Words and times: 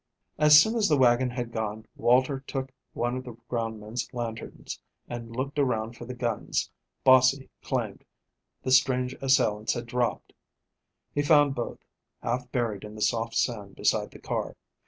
As 0.39 0.59
soon 0.59 0.73
as 0.75 0.89
the 0.89 0.97
wagon 0.97 1.29
had 1.29 1.51
gone 1.51 1.85
Walter 1.95 2.39
took 2.39 2.71
one 2.93 3.15
of 3.17 3.23
the 3.23 3.33
ground 3.47 3.79
men's 3.79 4.11
lanterns, 4.11 4.81
and 5.07 5.35
looked 5.35 5.59
around 5.59 5.93
for 5.95 6.05
the 6.05 6.15
guns 6.15 6.71
Bossie 7.05 7.51
claimed 7.61 8.03
the 8.63 8.71
strange 8.71 9.13
assailants 9.21 9.73
had 9.73 9.85
dropped. 9.85 10.33
He 11.13 11.21
found 11.21 11.53
both, 11.53 11.85
half 12.23 12.51
buried 12.51 12.83
in 12.83 12.95
the 12.95 13.01
soft 13.03 13.35
sand 13.35 13.75
beside 13.75 14.09
the 14.09 14.17
car. 14.17 14.55